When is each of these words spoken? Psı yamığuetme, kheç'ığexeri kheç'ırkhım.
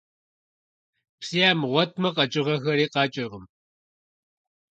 Psı 1.19 1.35
yamığuetme, 1.41 2.09
kheç'ığexeri 2.15 2.85
kheç'ırkhım. 2.93 3.45